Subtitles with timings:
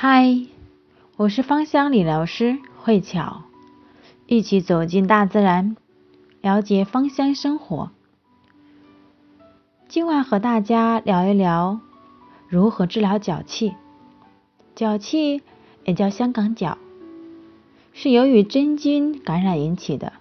[0.00, 0.46] 嗨，
[1.16, 3.42] 我是芳香理疗师慧巧，
[4.28, 5.74] 一起走进大自然，
[6.40, 7.90] 了解芳香生活。
[9.88, 11.80] 今晚和大家聊一聊
[12.46, 13.74] 如何治疗脚气。
[14.76, 15.42] 脚气
[15.82, 16.78] 也叫香港脚，
[17.92, 20.12] 是由于真菌感染引起的，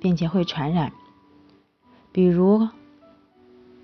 [0.00, 0.90] 并且会传染。
[2.10, 2.68] 比如，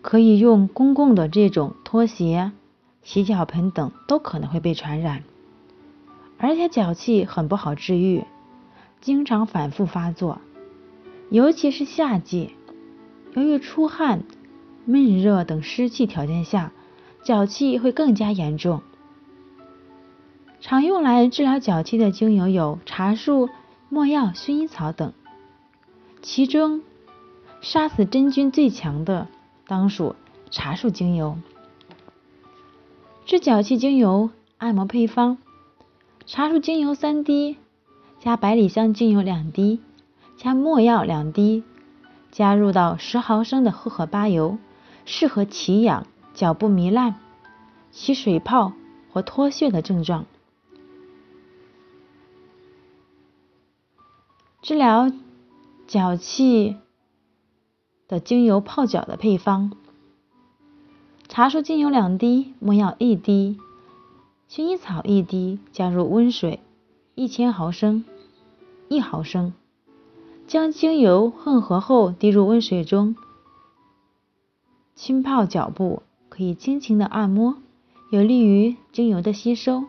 [0.03, 2.51] 可以用公共的这种拖鞋。
[3.03, 5.25] 洗脚盆等都可能会被传染，
[6.39, 8.25] 而且脚气很不好治愈，
[9.01, 10.41] 经常反复发作，
[11.31, 12.55] 尤其是夏季，
[13.35, 14.23] 由于出汗、
[14.85, 16.73] 闷热等湿气条件下，
[17.25, 18.83] 脚气会更加严重。
[20.61, 23.49] 常用来治疗脚气的精油有茶树、
[23.89, 25.13] 没药、薰衣草等，
[26.21, 26.83] 其中
[27.63, 29.27] 杀死真菌最强的
[29.67, 30.15] 当属
[30.51, 31.39] 茶树精油。
[33.31, 35.39] 治脚气精油按摩配方：
[36.27, 37.59] 茶树精油三滴，
[38.19, 39.79] 加百里香精油两滴，
[40.37, 41.63] 加没药两滴，
[42.33, 44.59] 加入到十毫升的荷荷巴油，
[45.05, 47.21] 适合奇痒、脚部糜烂、
[47.93, 48.73] 起水泡
[49.13, 50.27] 或脱屑的症状。
[54.61, 55.09] 治疗
[55.87, 56.79] 脚气
[58.09, 59.71] 的精油泡脚的配方。
[61.33, 63.57] 茶树精油两滴，没药一滴，
[64.49, 66.59] 薰衣草一滴，加入温水
[67.15, 68.05] 一千毫升，
[68.89, 69.53] 一毫升，
[70.49, 73.15] 将精油混合后滴入温水中，
[74.97, 77.55] 浸泡脚部，可以轻轻的按摩，
[78.11, 79.85] 有利于精油的吸收。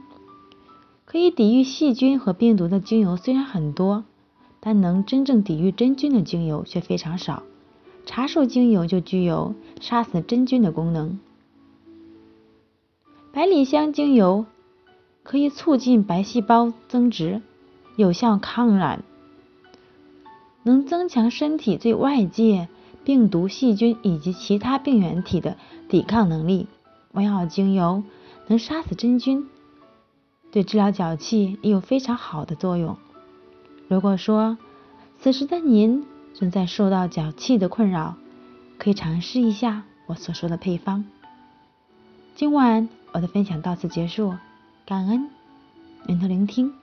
[1.06, 4.04] 可以抵御细菌和病毒的精油虽然很多，
[4.60, 7.42] 但能真正抵御真菌的精油却非常少。
[8.06, 11.20] 茶树精油就具有杀死真菌的功能。
[13.34, 14.46] 百里香精油
[15.24, 17.42] 可以促进白细胞增殖，
[17.96, 19.04] 有效抗染，
[20.64, 22.68] 能增强身体对外界
[23.06, 25.56] 病毒、细菌以及其他病原体的
[25.88, 26.68] 抵抗能力。
[27.14, 28.04] 没药精油
[28.48, 29.48] 能杀死真菌，
[30.52, 32.98] 对治疗脚气也有非常好的作用。
[33.88, 34.58] 如果说
[35.20, 38.16] 此时的您正在受到脚气的困扰，
[38.78, 41.06] 可以尝试一下我所说的配方。
[42.36, 42.90] 今晚。
[43.14, 44.34] 我的分享到此结束，
[44.86, 45.30] 感恩
[46.08, 46.81] 您的聆听。